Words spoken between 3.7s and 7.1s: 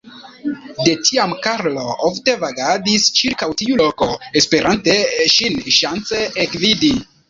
loko, esperante ŝin ŝance ekvidi.